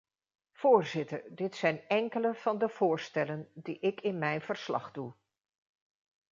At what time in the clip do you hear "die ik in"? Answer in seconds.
3.53-4.17